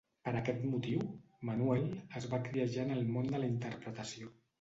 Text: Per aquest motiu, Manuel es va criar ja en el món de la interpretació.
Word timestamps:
Per 0.27 0.31
aquest 0.37 0.61
motiu, 0.69 1.03
Manuel 1.49 1.85
es 2.21 2.25
va 2.31 2.39
criar 2.47 2.65
ja 2.77 2.87
en 2.89 2.95
el 2.95 3.05
món 3.17 3.29
de 3.35 3.43
la 3.45 3.51
interpretació. 3.57 4.33